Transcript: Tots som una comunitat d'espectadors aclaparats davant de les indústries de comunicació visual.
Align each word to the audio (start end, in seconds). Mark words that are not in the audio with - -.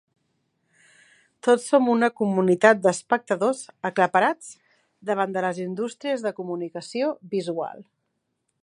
Tots 1.47 1.67
som 1.73 1.89
una 1.95 2.09
comunitat 2.21 2.81
d'espectadors 2.85 3.61
aclaparats 3.91 4.49
davant 5.11 5.37
de 5.37 5.45
les 5.47 5.61
indústries 5.69 6.29
de 6.29 6.35
comunicació 6.43 7.17
visual. 7.37 7.87